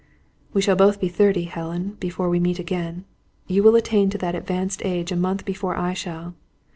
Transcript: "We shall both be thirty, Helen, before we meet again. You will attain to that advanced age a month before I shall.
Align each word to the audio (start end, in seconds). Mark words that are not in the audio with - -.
"We 0.51 0.63
shall 0.63 0.75
both 0.75 0.99
be 0.99 1.09
thirty, 1.09 1.43
Helen, 1.43 1.95
before 1.99 2.27
we 2.27 2.39
meet 2.39 2.57
again. 2.57 3.05
You 3.45 3.61
will 3.61 3.75
attain 3.75 4.09
to 4.09 4.17
that 4.17 4.33
advanced 4.33 4.81
age 4.83 5.11
a 5.11 5.15
month 5.15 5.45
before 5.45 5.77
I 5.77 5.93
shall. 5.93 6.33